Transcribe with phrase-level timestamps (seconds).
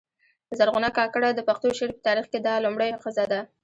[0.57, 3.39] زرغونه کاکړه د پښتو شعر په تاریخ کښي دا لومړۍ ښځه ده.